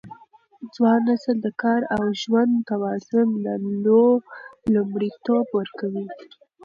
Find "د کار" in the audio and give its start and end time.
1.41-1.81